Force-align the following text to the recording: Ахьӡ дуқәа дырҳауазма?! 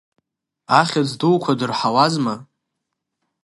Ахьӡ 0.79 1.09
дуқәа 1.19 1.53
дырҳауазма?! 1.59 2.35